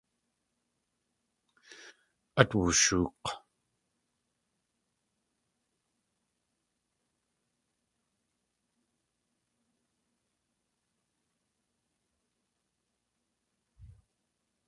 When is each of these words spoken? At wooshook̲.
At 2.39 2.49
wooshook̲. 2.57 3.25